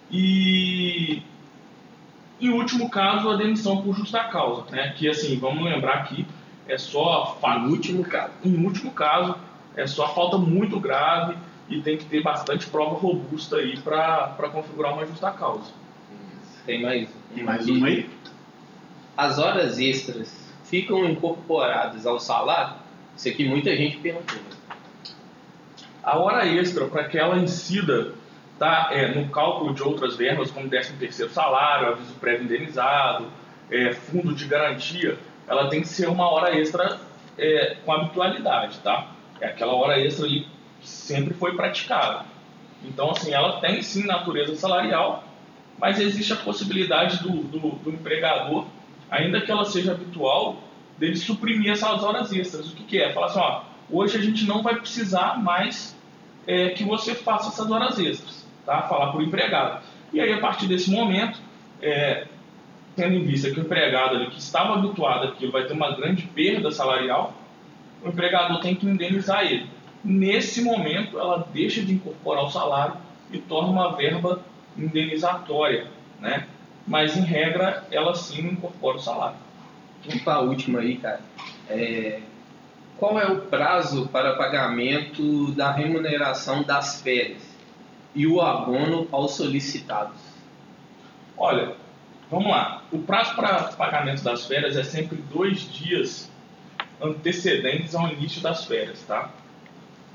e 0.10 1.22
em 2.42 2.50
último 2.50 2.90
caso 2.90 3.30
a 3.30 3.36
demissão 3.36 3.84
por 3.84 3.96
justa 3.96 4.24
causa, 4.24 4.66
né? 4.72 4.92
Que 4.98 5.08
assim, 5.08 5.38
vamos 5.38 5.64
lembrar 5.64 6.06
que 6.06 6.26
é 6.68 6.80
só 6.80 7.38
em 7.44 7.68
último 7.68 8.04
caso. 8.04 8.34
Em 8.44 8.66
último 8.66 8.92
caso, 8.92 9.36
é 9.80 9.88
só 9.88 10.14
falta 10.14 10.38
muito 10.38 10.80
grave 10.80 11.38
e 11.70 11.82
tem 11.82 11.98
que 11.98 12.06
ter 12.06 12.22
bastante 12.22 12.68
prova 12.68 12.96
robusta 12.96 13.58
aí 13.58 13.80
para 13.80 14.50
configurar 14.52 14.94
uma 14.94 15.06
justa 15.06 15.32
causa. 15.32 15.72
Tem 16.66 16.82
mais, 16.82 17.10
tem 17.34 17.44
mais 17.44 17.68
uma 17.68 17.88
aí? 17.88 18.10
As 19.16 19.40
horas 19.40 19.80
extras 19.80 20.54
ficam 20.66 21.06
incorporadas 21.06 22.06
ao 22.06 22.20
salário? 22.20 22.76
Isso 23.16 23.30
aqui 23.30 23.48
muita 23.48 23.76
gente 23.76 23.98
perguntou. 23.98 24.38
A 26.04 26.18
hora 26.18 26.46
extra, 26.46 26.86
para 26.88 27.06
que 27.06 27.18
ela 27.18 27.38
incida 27.38 28.14
tá, 28.58 28.90
é, 28.92 29.14
no 29.14 29.30
cálculo 29.30 29.74
de 29.74 29.82
outras 29.82 30.18
verbas, 30.18 30.52
como 30.52 30.68
13 30.68 30.94
terceiro 30.94 31.32
salário, 31.32 31.90
aviso 31.90 32.14
prévio 32.16 32.46
indenizado, 32.46 33.28
é, 33.72 33.94
fundo 33.94 34.34
de 34.34 34.46
garantia, 34.46 35.18
ela 35.48 35.70
tem 35.70 35.82
que 35.82 35.88
ser 35.88 36.10
uma 36.10 36.30
hora 36.30 36.58
extra 36.58 37.00
é, 37.38 37.78
com 37.86 37.92
habitualidade, 37.94 38.80
tá? 38.80 39.08
É 39.42 39.48
aquela 39.48 39.74
hora 39.74 40.00
extra 40.00 40.26
ali 40.26 40.48
sempre 40.82 41.34
foi 41.34 41.56
praticada. 41.56 42.26
Então, 42.84 43.12
assim, 43.12 43.34
ela 43.34 43.60
tem 43.60 43.82
sim 43.82 44.06
natureza 44.06 44.56
salarial, 44.56 45.24
mas 45.78 46.00
existe 46.00 46.34
a 46.34 46.38
possibilidade 46.38 47.22
do, 47.22 47.44
do, 47.44 47.70
do 47.72 47.90
empregador, 47.90 48.66
ainda 49.10 49.42
que 49.42 49.52
ela 49.52 49.66
seja 49.66 49.92
habitual, 49.92 50.58
dele 50.98 51.16
suprimir 51.16 51.72
essas 51.72 52.04
horas 52.04 52.32
extras. 52.32 52.72
O 52.72 52.76
que, 52.76 52.84
que 52.84 53.02
é? 53.02 53.12
Falar 53.12 53.28
assim, 53.28 53.40
ó, 53.40 53.62
hoje 53.90 54.18
a 54.18 54.22
gente 54.22 54.46
não 54.46 54.62
vai 54.62 54.76
precisar 54.76 55.42
mais 55.42 55.98
é, 56.46 56.70
que 56.70 56.84
você 56.84 57.16
faça 57.16 57.50
essas 57.50 57.72
horas 57.72 57.98
extras, 58.00 58.48
tá? 58.66 58.84
Falar 58.84 59.12
para 59.12 59.20
o 59.20 59.24
empregado. 59.24 59.82
E 60.12 60.20
aí, 60.20 60.34
a 60.34 60.40
partir 60.40 60.68
desse 60.68 60.90
momento, 60.90 61.40
é, 61.82 62.28
tendo 62.96 63.16
em 63.16 63.24
vista 63.24 63.50
que 63.52 63.60
o 63.60 63.64
empregado 63.64 64.16
ali, 64.16 64.28
que 64.28 64.40
estava 64.40 64.74
habituado 64.74 65.28
àquilo 65.28 65.52
vai 65.52 65.66
ter 65.66 65.74
uma 65.74 65.96
grande 65.96 66.24
perda 66.24 66.72
salarial, 66.72 67.34
o 68.04 68.10
empregador 68.10 68.60
tem 68.62 68.76
que 68.76 68.86
indenizar 68.86 69.44
ele. 69.46 69.68
Nesse 70.04 70.62
momento, 70.62 71.20
ela 71.20 71.48
deixa 71.52 71.82
de 71.82 71.94
incorporar 71.94 72.46
o 72.46 72.50
salário 72.50 72.96
e 73.32 73.38
torna 73.38 73.70
uma 73.70 73.96
verba 73.96 74.42
indenizatória, 74.78 75.88
né? 76.20 76.48
Mas, 76.88 77.18
em 77.18 77.22
regra, 77.22 77.86
ela 77.92 78.16
sim 78.16 78.48
incorpora 78.48 78.98
o 78.98 79.00
salário. 79.00 79.38
Vamos 80.06 80.24
para 80.24 80.36
a 80.36 80.42
última 80.42 80.80
aí, 80.80 80.98
cara. 80.98 81.22
É... 81.70 82.22
Qual 82.98 83.20
é 83.20 83.28
o 83.28 83.42
prazo 83.42 84.08
para 84.08 84.36
pagamento 84.36 85.52
da 85.52 85.72
remuneração 85.72 86.64
das 86.64 87.02
férias 87.02 87.42
e 88.16 88.26
o 88.28 88.42
abono 88.42 89.08
aos 89.12 89.36
solicitados? 89.36 90.20
Olha, 91.38 91.76
vamos 92.30 92.50
lá. 92.50 92.84
O 92.92 93.00
prazo 93.00 93.36
para 93.36 93.64
pagamento 93.74 94.24
das 94.24 94.46
férias 94.46 94.76
é 94.76 94.84
sempre 94.84 95.18
dois 95.34 95.72
dias 95.72 96.29
antecedentes 97.02 97.96
ao 97.96 98.08
início 98.10 98.42
das 98.42 98.66
férias, 98.66 99.04
tá? 99.04 99.32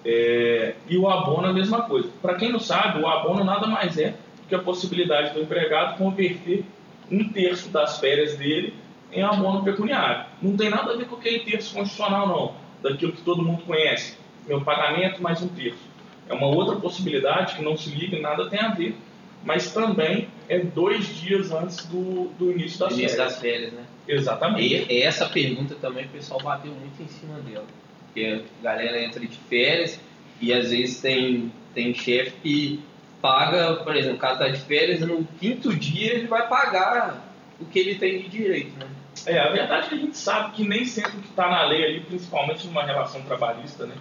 É, 0.04 0.74
e 0.88 0.98
o 0.98 1.08
abono 1.08 1.46
é 1.46 1.50
a 1.50 1.52
mesma 1.52 1.82
coisa. 1.82 2.10
Para 2.20 2.34
quem 2.34 2.52
não 2.52 2.60
sabe, 2.60 3.00
o 3.00 3.06
abono 3.08 3.42
nada 3.42 3.66
mais 3.66 3.96
é 3.96 4.10
do 4.10 4.48
que 4.48 4.54
a 4.54 4.58
possibilidade 4.58 5.32
do 5.32 5.40
empregado 5.40 5.96
converter 5.96 6.64
um 7.10 7.28
terço 7.28 7.70
das 7.70 7.98
férias 7.98 8.36
dele 8.36 8.74
em 9.10 9.22
abono 9.22 9.64
pecuniário. 9.64 10.26
Não 10.42 10.56
tem 10.56 10.68
nada 10.68 10.92
a 10.92 10.96
ver 10.96 11.06
com 11.06 11.16
aquele 11.16 11.40
terço 11.40 11.74
constitucional, 11.74 12.28
não, 12.28 12.54
daquilo 12.82 13.12
que 13.12 13.22
todo 13.22 13.42
mundo 13.42 13.62
conhece. 13.62 14.16
Meu 14.46 14.60
pagamento 14.60 15.22
mais 15.22 15.40
um 15.42 15.48
terço. 15.48 15.94
É 16.28 16.34
uma 16.34 16.46
outra 16.46 16.76
possibilidade 16.76 17.54
que 17.54 17.62
não 17.62 17.76
se 17.76 17.90
liga, 17.90 18.18
nada 18.20 18.48
tem 18.48 18.60
a 18.60 18.68
ver, 18.68 18.96
mas 19.44 19.72
também 19.72 20.28
é 20.48 20.58
dois 20.58 21.06
dias 21.20 21.52
antes 21.52 21.86
do, 21.86 22.28
do 22.38 22.50
início 22.50 22.78
das 22.78 22.92
início 22.92 23.16
férias. 23.16 23.32
das 23.32 23.40
férias, 23.40 23.72
né? 23.72 23.84
Exatamente. 24.06 24.86
E 24.92 25.02
essa 25.02 25.26
pergunta 25.26 25.74
também 25.76 26.04
o 26.04 26.08
pessoal 26.08 26.40
bateu 26.40 26.72
muito 26.72 27.02
em 27.02 27.08
cima 27.08 27.38
dela. 27.40 27.66
Porque 28.06 28.42
a 28.60 28.62
galera 28.62 29.02
entra 29.02 29.20
de 29.20 29.36
férias 29.36 30.00
e 30.40 30.52
às 30.52 30.70
vezes 30.70 31.00
tem, 31.00 31.52
tem 31.74 31.94
chefe 31.94 32.32
que 32.42 32.80
paga, 33.20 33.76
por 33.76 33.96
exemplo, 33.96 34.16
o 34.16 34.20
cara 34.20 34.34
está 34.34 34.48
de 34.48 34.60
férias 34.60 35.00
no 35.00 35.24
quinto 35.40 35.74
dia 35.74 36.12
ele 36.12 36.26
vai 36.26 36.46
pagar 36.46 37.24
o 37.58 37.64
que 37.64 37.78
ele 37.78 37.94
tem 37.94 38.20
de 38.20 38.28
direito, 38.28 38.78
né? 38.78 38.86
É, 39.26 39.38
a 39.38 39.50
verdade 39.50 39.86
é 39.86 39.88
que 39.88 39.94
a 39.94 39.98
gente 39.98 40.16
sabe 40.16 40.52
que 40.52 40.68
nem 40.68 40.84
sempre 40.84 41.18
o 41.18 41.20
que 41.22 41.28
está 41.28 41.48
na 41.48 41.64
lei 41.64 41.84
ali, 41.84 42.00
principalmente 42.00 42.66
numa 42.66 42.84
relação 42.84 43.22
trabalhista, 43.22 43.86
né? 43.86 43.94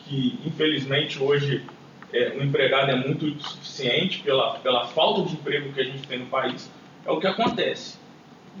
Que 0.00 0.40
infelizmente 0.44 1.22
hoje 1.22 1.64
é, 2.12 2.30
o 2.30 2.42
empregado 2.42 2.90
é 2.90 2.96
muito 2.96 3.26
insuficiente 3.26 4.20
pela, 4.20 4.58
pela 4.58 4.86
falta 4.88 5.22
de 5.28 5.34
emprego 5.34 5.72
que 5.72 5.80
a 5.80 5.84
gente 5.84 6.06
tem 6.08 6.18
no 6.18 6.26
país, 6.26 6.70
é 7.04 7.10
o 7.10 7.20
que 7.20 7.26
acontece. 7.26 7.98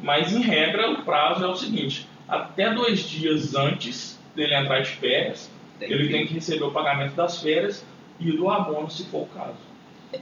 Mas, 0.02 0.32
em 0.32 0.40
regra, 0.40 0.90
o 0.90 1.02
prazo 1.02 1.44
é 1.44 1.48
o 1.48 1.56
seguinte: 1.56 2.06
até 2.28 2.72
dois 2.72 3.00
dias 3.00 3.54
antes 3.54 4.18
dele 4.34 4.54
entrar 4.54 4.80
de 4.80 4.90
férias, 4.90 5.50
tem 5.78 5.90
ele 5.90 6.06
que... 6.06 6.12
tem 6.12 6.26
que 6.26 6.34
receber 6.34 6.64
o 6.64 6.70
pagamento 6.70 7.14
das 7.14 7.40
férias 7.40 7.84
e 8.18 8.32
do 8.32 8.50
abono, 8.50 8.90
se 8.90 9.04
for 9.06 9.22
o 9.22 9.26
caso. 9.26 9.56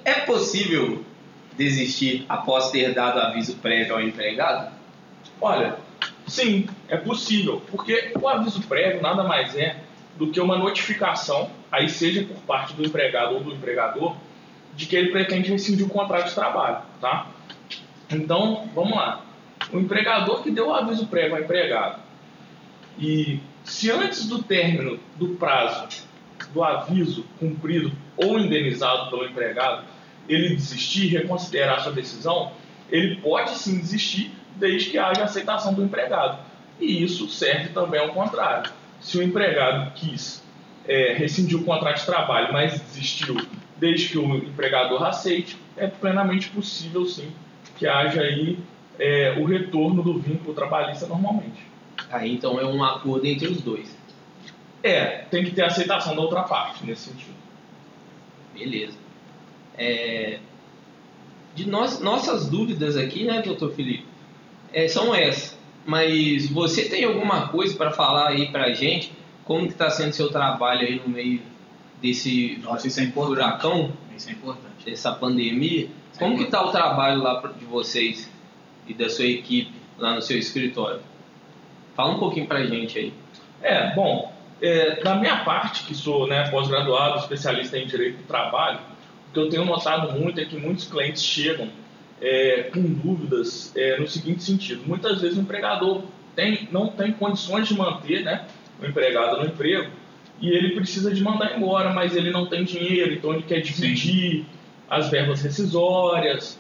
É 0.05 0.15
possível 0.21 1.05
desistir 1.57 2.25
após 2.29 2.71
ter 2.71 2.95
dado 2.95 3.21
aviso 3.21 3.57
prévio 3.57 3.95
ao 3.95 4.01
empregado? 4.01 4.73
Olha, 5.41 5.77
sim, 6.27 6.67
é 6.89 6.97
possível, 6.97 7.63
porque 7.71 8.13
o 8.21 8.29
aviso 8.29 8.63
prévio 8.63 9.01
nada 9.03 9.23
mais 9.23 9.57
é 9.57 9.77
do 10.17 10.31
que 10.31 10.41
uma 10.41 10.57
notificação, 10.57 11.51
aí 11.71 11.89
seja 11.89 12.25
por 12.25 12.37
parte 12.43 12.73
do 12.75 12.85
empregado 12.85 13.35
ou 13.35 13.41
do 13.41 13.53
empregador, 13.53 14.17
de 14.75 14.87
que 14.87 14.97
ele 14.97 15.11
pretende 15.11 15.51
rescindir 15.51 15.87
o 15.87 15.89
contrato 15.89 16.29
de 16.29 16.35
trabalho, 16.35 16.79
tá? 17.01 17.29
Então, 18.11 18.69
vamos 18.75 18.97
lá 18.97 19.24
o 19.75 19.81
empregador 19.81 20.43
que 20.43 20.53
deu 20.53 20.69
o 20.69 20.73
aviso 20.73 21.09
prévio 21.09 21.35
ao 21.35 21.43
empregado. 21.43 22.01
E 22.97 23.41
se 23.65 23.91
antes 23.91 24.27
do 24.29 24.41
término 24.41 25.01
do 25.17 25.31
prazo 25.31 26.05
do 26.53 26.63
aviso 26.63 27.25
cumprido 27.41 27.91
ou 28.17 28.39
indenizado 28.39 29.11
pelo 29.11 29.27
empregado, 29.27 29.85
ele 30.29 30.55
desistir, 30.55 31.09
reconsiderar 31.09 31.81
sua 31.81 31.91
decisão, 31.91 32.53
ele 32.89 33.17
pode 33.17 33.51
sim 33.59 33.79
desistir 33.79 34.31
desde 34.57 34.91
que 34.91 34.99
haja 34.99 35.25
aceitação 35.25 35.75
do 35.75 35.83
empregado. 35.83 36.39
E 36.79 37.03
isso 37.03 37.29
serve 37.29 37.71
também 37.71 38.01
ao 38.01 38.11
contrário. 38.11 38.71
Se 39.01 39.19
o 39.19 39.23
empregado 39.23 39.93
quis 39.95 40.45
é, 40.87 41.15
rescindir 41.15 41.59
o 41.59 41.65
contrato 41.65 41.99
de 41.99 42.07
trabalho, 42.07 42.53
mas 42.53 42.79
desistiu 42.81 43.37
desde 43.77 44.11
que 44.11 44.19
o 44.19 44.37
empregador 44.37 45.03
aceite, 45.03 45.57
é 45.77 45.89
plenamente 45.89 46.49
possível 46.51 47.05
sim 47.05 47.33
que 47.77 47.89
haja 47.89 48.21
aí 48.21 48.59
é, 48.99 49.37
o 49.39 49.45
retorno 49.45 50.03
do 50.03 50.19
vínculo 50.19 50.55
trabalhista 50.55 51.07
normalmente. 51.07 51.67
Aí 52.11 52.33
então 52.33 52.59
é 52.59 52.65
um 52.65 52.83
acordo 52.83 53.27
entre 53.27 53.49
os 53.49 53.61
dois. 53.61 53.97
É, 54.83 55.25
tem 55.31 55.45
que 55.45 55.51
ter 55.53 55.65
aceitação 55.65 56.15
da 56.15 56.23
outra 56.23 56.43
parte 56.43 56.85
nesse 56.85 57.09
sentido. 57.11 57.35
Beleza. 58.53 58.97
É, 59.77 60.39
de 61.55 61.69
nós, 61.69 62.01
nossas 62.01 62.49
dúvidas 62.49 62.97
aqui, 62.97 63.25
né, 63.25 63.43
doutor 63.43 63.73
Felipe, 63.73 64.07
é, 64.73 64.87
são 64.89 65.15
essas. 65.15 65.57
Mas 65.87 66.49
você 66.49 66.89
tem 66.89 67.05
alguma 67.05 67.49
coisa 67.49 67.77
para 67.77 67.91
falar 67.91 68.29
aí 68.29 68.51
para 68.51 68.65
a 68.65 68.73
gente? 68.73 69.13
Como 69.45 69.67
que 69.67 69.73
está 69.73 69.91
sendo 69.91 70.13
seu 70.13 70.31
trabalho 70.31 70.87
aí 70.87 71.01
no 71.05 71.09
meio 71.09 71.43
desse 72.01 72.59
Nossa, 72.63 72.87
isso 72.87 73.01
é 73.01 73.07
furacão? 73.07 73.93
Isso 74.17 74.29
é 74.31 74.33
importante. 74.33 74.85
Dessa 74.85 75.13
pandemia? 75.13 75.83
Isso 75.83 75.91
é 76.17 76.19
Como 76.19 76.37
que 76.37 76.45
está 76.45 76.65
o 76.65 76.71
trabalho 76.71 77.23
lá 77.23 77.41
de 77.59 77.65
vocês 77.67 78.31
e 78.87 78.95
da 78.95 79.09
sua 79.09 79.27
equipe 79.27 79.73
lá 79.99 80.15
no 80.15 80.23
seu 80.23 80.39
escritório? 80.39 81.01
Fala 81.95 82.13
um 82.13 82.19
pouquinho 82.19 82.47
para 82.47 82.59
a 82.59 82.67
gente 82.67 82.99
aí. 82.99 83.13
É, 83.63 83.95
bom, 83.95 84.33
é, 84.61 85.03
da 85.03 85.15
minha 85.15 85.45
parte, 85.45 85.85
que 85.85 85.95
sou 85.95 86.27
né, 86.27 86.49
pós-graduado, 86.51 87.19
especialista 87.19 87.79
em 87.79 87.87
Direito 87.87 88.19
do 88.19 88.25
Trabalho, 88.25 88.81
o 89.29 89.33
que 89.33 89.39
eu 89.39 89.49
tenho 89.49 89.65
notado 89.65 90.19
muito 90.19 90.41
é 90.41 90.45
que 90.45 90.57
muitos 90.57 90.87
clientes 90.87 91.23
chegam 91.23 91.69
é, 92.21 92.71
com 92.73 92.81
dúvidas 92.81 93.73
é, 93.77 93.99
no 93.99 94.07
seguinte 94.07 94.43
sentido. 94.43 94.83
Muitas 94.87 95.21
vezes 95.21 95.37
o 95.37 95.41
empregador 95.41 96.03
tem, 96.35 96.69
não 96.71 96.89
tem 96.89 97.13
condições 97.13 97.69
de 97.69 97.75
manter 97.75 98.23
né, 98.23 98.47
o 98.83 98.87
empregado 98.87 99.39
no 99.39 99.47
emprego 99.47 99.91
e 100.41 100.49
ele 100.49 100.75
precisa 100.75 101.15
de 101.15 101.23
mandar 101.23 101.57
embora, 101.57 101.93
mas 101.93 102.17
ele 102.17 102.31
não 102.31 102.47
tem 102.47 102.65
dinheiro, 102.65 103.13
então 103.15 103.33
ele 103.33 103.43
quer 103.43 103.61
dividir 103.61 104.47
as 104.89 105.11
verbas 105.11 105.43
rescisórias. 105.43 106.59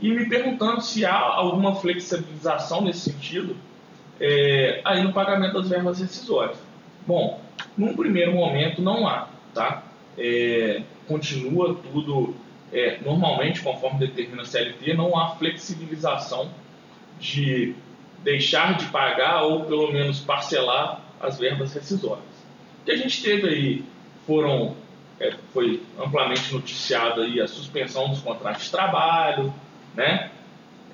E 0.00 0.12
me 0.12 0.26
perguntando 0.28 0.80
se 0.80 1.04
há 1.04 1.16
alguma 1.16 1.74
flexibilização 1.74 2.82
nesse 2.82 3.10
sentido 3.10 3.56
é, 4.20 4.80
aí 4.84 5.02
no 5.02 5.12
pagamento 5.12 5.54
das 5.54 5.68
verbas 5.68 6.00
rescisórias. 6.00 6.58
Bom, 7.06 7.40
num 7.76 7.96
primeiro 7.96 8.32
momento 8.32 8.80
não 8.80 9.06
há, 9.06 9.28
tá? 9.54 9.82
É, 10.16 10.82
continua 11.06 11.76
tudo 11.92 12.34
é, 12.72 12.98
normalmente 13.04 13.60
conforme 13.60 13.98
determina 13.98 14.42
a 14.42 14.44
CLT, 14.44 14.94
não 14.94 15.18
há 15.18 15.30
flexibilização 15.36 16.50
de 17.18 17.74
deixar 18.22 18.76
de 18.76 18.86
pagar 18.86 19.42
ou 19.42 19.64
pelo 19.64 19.92
menos 19.92 20.20
parcelar 20.20 21.00
as 21.20 21.38
verbas 21.38 21.72
rescisórias. 21.72 22.24
O 22.82 22.84
que 22.84 22.90
a 22.92 22.96
gente 22.96 23.22
teve 23.22 23.48
aí 23.48 23.84
foram 24.26 24.76
é, 25.20 25.34
foi 25.52 25.82
amplamente 25.98 26.52
noticiado 26.52 27.22
aí 27.22 27.40
a 27.40 27.48
suspensão 27.48 28.08
dos 28.08 28.20
contratos 28.20 28.64
de 28.64 28.70
trabalho, 28.70 29.52
né? 29.98 30.30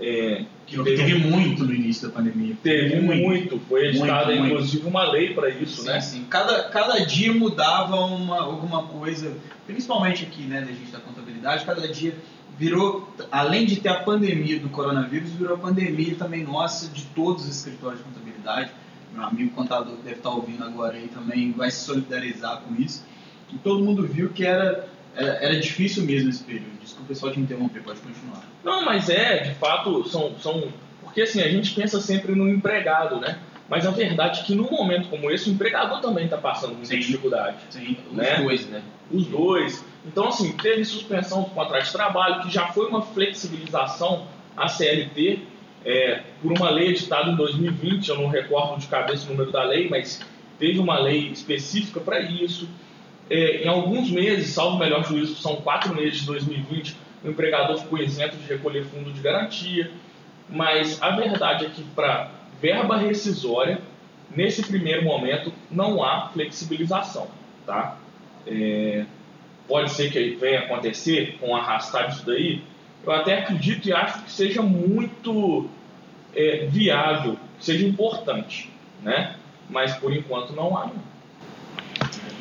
É, 0.01 0.45
Que 0.67 0.83
teve, 0.83 1.15
muito 1.15 1.65
no 1.65 1.73
início 1.73 2.09
da 2.09 2.15
pandemia. 2.15 2.57
Teve 2.63 3.01
muito, 3.01 3.61
foi 3.69 3.89
editada 3.89 4.27
Muito, 4.27 4.39
muito. 4.41 4.53
inclusive 4.55 4.87
uma 4.89 5.05
lei 5.11 5.35
para 5.35 5.51
isso, 5.51 5.83
Sim, 5.83 5.87
né? 5.87 6.01
sim. 6.01 6.27
Cada, 6.29 6.65
cada 6.71 7.05
dia 7.05 7.33
mudava 7.33 7.97
uma, 7.97 8.41
alguma 8.41 8.83
coisa, 8.85 9.37
principalmente 9.67 10.25
aqui, 10.25 10.43
né, 10.43 10.63
da 10.63 10.73
gente 10.73 10.91
da 10.91 10.99
contabilidade, 10.99 11.65
cada 11.65 11.87
dia 11.87 12.15
virou, 12.59 13.09
além 13.31 13.67
de 13.67 13.77
ter 13.77 13.89
a 13.91 14.01
pandemia 14.01 14.59
do 14.59 14.69
coronavírus, 14.69 15.31
virou 15.33 15.55
a 15.57 15.59
pandemia 15.59 16.15
também 16.17 16.43
nossa 16.43 16.89
de 16.89 17.05
todos 17.07 17.45
os 17.45 17.57
escritórios 17.57 18.01
de 18.01 18.05
contabilidade. 18.07 18.71
Meu 19.13 19.25
amigo 19.25 19.51
contador 19.51 19.97
que 19.97 20.03
deve 20.03 20.17
estar 20.17 20.31
ouvindo 20.31 20.65
agora 20.65 20.95
aí 20.97 21.09
também 21.09 21.53
vai 21.53 21.71
se 21.71 21.85
solidarizar 21.85 22.63
com 22.63 22.75
isso. 22.81 23.05
E 23.53 23.59
todo 23.59 23.85
mundo 23.85 24.07
viu 24.07 24.31
que 24.31 24.45
era, 24.45 24.89
era, 25.17 25.33
era 25.45 25.61
difícil 25.61 26.05
mesmo 26.05 26.31
esse 26.31 26.43
período. 26.43 26.79
Desculpa 26.81 27.09
pessoal 27.09 27.33
te 27.33 27.41
interromper, 27.41 27.83
pode 27.83 28.01
continuar. 28.01 28.43
Não, 28.63 28.85
mas 28.85 29.09
é, 29.09 29.39
de 29.39 29.55
fato, 29.55 30.09
são, 30.09 30.35
são. 30.39 30.69
Porque 31.03 31.23
assim, 31.23 31.41
a 31.43 31.49
gente 31.49 31.75
pensa 31.75 32.01
sempre 32.01 32.35
no 32.35 32.49
empregado, 32.49 33.21
né? 33.21 33.39
Mas 33.69 33.87
a 33.87 33.91
verdade 33.91 34.41
é 34.41 34.43
que 34.43 34.55
num 34.55 34.71
momento 34.71 35.09
como 35.09 35.31
esse, 35.31 35.49
o 35.49 35.53
empregador 35.53 36.01
também 36.01 36.25
está 36.27 36.37
passando 36.37 36.73
muita 36.73 36.87
Sim. 36.89 36.99
dificuldade. 36.99 37.57
Sim. 37.71 37.97
Os 38.11 38.17
Né? 38.17 38.37
dois, 38.43 38.67
né? 38.67 38.83
Os 39.11 39.27
dois. 39.27 39.85
Então, 40.07 40.29
assim, 40.29 40.53
teve 40.53 40.85
suspensão 40.85 41.43
do 41.45 41.51
contrato 41.51 41.85
de 41.85 41.93
trabalho, 41.93 42.43
que 42.43 42.51
já 42.53 42.67
foi 42.69 42.87
uma 42.89 43.01
flexibilização 43.01 44.27
à 44.57 44.69
CLT, 44.69 45.41
é, 45.85 46.23
por 46.43 46.53
uma 46.53 46.71
lei 46.71 46.89
editada 46.91 47.31
em 47.31 47.37
2020, 47.37 48.09
eu 48.09 48.17
não 48.19 48.29
recordo 48.29 48.81
de 48.81 48.87
cabeça 48.87 49.27
o 49.27 49.31
número 49.31 49.51
da 49.51 49.63
lei, 49.65 49.89
mas 49.89 50.21
teve 50.59 50.79
uma 50.79 50.99
lei 50.99 51.29
específica 51.29 52.01
para 52.01 52.21
isso. 52.21 52.69
É, 53.31 53.65
em 53.65 53.69
alguns 53.69 54.11
meses, 54.11 54.49
salvo 54.49 54.77
o 54.77 54.79
melhor 54.79 55.05
juízo, 55.05 55.35
são 55.37 55.57
quatro 55.57 55.95
meses 55.95 56.21
de 56.21 56.27
2020, 56.27 56.97
o 57.25 57.31
empregador 57.31 57.79
ficou 57.79 57.99
isento 57.99 58.37
de 58.37 58.47
recolher 58.47 58.85
fundo 58.85 59.11
de 59.13 59.21
garantia, 59.21 59.91
mas 60.49 61.01
a 61.03 61.11
verdade 61.11 61.67
é 61.67 61.71
que 61.71 61.83
para 61.83 62.31
verba 62.61 62.97
rescisória, 62.97 63.81
nesse 64.35 64.63
primeiro 64.63 65.05
momento, 65.05 65.53
não 65.71 66.03
há 66.03 66.29
flexibilização, 66.29 67.29
tá? 67.65 67.99
É, 68.47 69.07
pode 69.67 69.91
ser 69.91 70.13
que 70.13 70.37
venha 70.37 70.61
acontecer 70.61 71.39
com 71.41 71.57
arrastar 71.57 72.09
disso 72.11 72.27
daí, 72.27 72.63
eu 73.07 73.13
até 73.13 73.39
acredito 73.39 73.89
e 73.89 73.93
acho 73.93 74.23
que 74.23 74.31
seja 74.31 74.63
muito 74.63 75.69
é, 76.35 76.67
viável, 76.67 77.37
seja 77.59 77.87
importante, 77.87 78.71
né? 79.03 79.37
Mas 79.69 79.95
por 79.97 80.13
enquanto 80.13 80.53
não 80.53 80.77
há. 80.77 80.87
Não. 80.87 81.14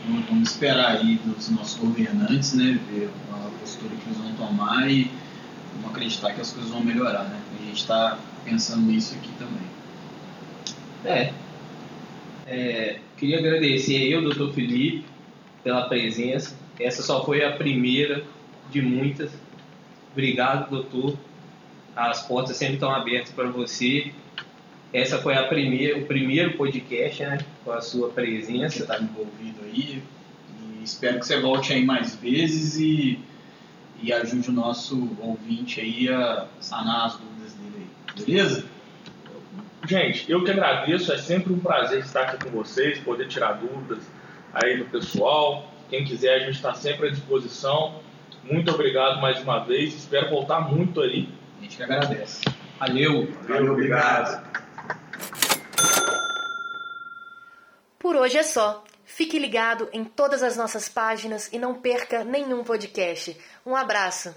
Vamos- 0.08 0.26
Vamos 0.26 0.52
esperar 0.52 0.98
aí 0.98 1.16
dos 1.26 1.50
nossos 1.50 1.80
governantes, 1.80 2.54
né, 2.54 2.80
ver 2.92 3.10
a 3.32 3.50
postura 3.60 3.96
que 3.96 4.06
eles 4.10 4.18
vão 4.18 4.34
tomar 4.34 4.90
e 4.90 5.10
acreditar 5.90 6.34
que 6.34 6.42
as 6.42 6.52
coisas 6.52 6.72
vão 6.72 6.84
melhorar, 6.84 7.24
né? 7.26 7.40
A 7.62 7.66
gente 7.66 7.78
está 7.80 8.18
pensando 8.44 8.82
nisso 8.82 9.16
aqui 9.16 9.30
também. 9.40 9.64
É. 11.06 11.34
É, 12.46 13.00
queria 13.18 13.40
agradecer 13.40 13.96
aí 13.98 14.14
ao 14.14 14.22
doutor 14.22 14.54
Felipe 14.54 15.06
pela 15.64 15.88
presença. 15.88 16.56
Essa 16.80 17.02
só 17.02 17.24
foi 17.24 17.44
a 17.46 17.52
primeira 17.54 18.24
de 18.72 18.82
muitas. 18.82 19.32
Obrigado, 20.12 20.70
doutor. 20.70 21.18
As 21.96 22.24
portas 22.28 22.58
sempre 22.58 22.76
estão 22.76 22.92
abertas 22.92 23.32
para 23.32 23.48
você. 23.50 24.12
Essa 24.94 25.18
foi 25.18 25.34
a 25.34 25.44
primeira, 25.48 25.98
o 25.98 26.06
primeiro 26.06 26.56
podcast, 26.56 27.24
né? 27.24 27.40
Com 27.66 27.72
a 27.72 27.82
sua 27.82 28.10
Você 28.10 28.14
presença. 28.14 28.84
está 28.84 29.00
envolvido 29.00 29.64
aí 29.66 30.04
e 30.62 30.84
espero 30.84 31.20
que 31.20 31.26
você 31.26 31.40
volte 31.40 31.74
aí 31.74 31.84
mais 31.84 32.16
vezes 32.16 32.78
e, 32.78 33.20
e 34.02 34.14
ajude 34.14 34.50
o 34.50 34.54
nosso 34.54 35.18
ouvinte 35.20 35.82
aí 35.82 36.08
a 36.10 36.46
sanar 36.60 37.08
as 37.08 37.18
dúvidas 37.18 37.54
dele 37.54 37.88
aí. 38.16 38.24
Beleza? 38.24 38.66
Gente, 39.88 40.32
eu 40.32 40.44
que 40.44 40.52
agradeço, 40.52 41.12
é 41.12 41.18
sempre 41.18 41.52
um 41.52 41.60
prazer 41.60 42.00
estar 42.00 42.22
aqui 42.22 42.46
com 42.46 42.52
vocês, 42.52 43.00
poder 43.00 43.28
tirar 43.28 43.54
dúvidas 43.54 44.04
aí 44.54 44.78
do 44.78 44.86
pessoal. 44.86 45.74
Quem 45.90 46.06
quiser, 46.06 46.36
a 46.36 46.40
gente 46.40 46.56
está 46.56 46.74
sempre 46.74 47.08
à 47.08 47.12
disposição. 47.12 47.96
Muito 48.44 48.72
obrigado 48.72 49.20
mais 49.20 49.42
uma 49.42 49.60
vez, 49.60 49.94
espero 49.94 50.30
voltar 50.30 50.62
muito 50.62 51.02
aí. 51.02 51.28
A 51.60 51.64
gente 51.64 51.78
que 51.78 51.84
agradece. 51.84 52.42
Valeu! 52.80 53.28
Valeu, 53.48 53.74
obrigado. 53.74 54.63
Por 58.14 58.22
hoje 58.22 58.38
é 58.38 58.44
só. 58.44 58.84
Fique 59.06 59.40
ligado 59.40 59.90
em 59.92 60.04
todas 60.06 60.44
as 60.44 60.56
nossas 60.56 60.88
páginas 60.88 61.50
e 61.52 61.58
não 61.58 61.74
perca 61.74 62.24
nenhum 62.24 62.64
podcast. 62.64 63.36
Um 63.66 63.76
abraço! 63.76 64.36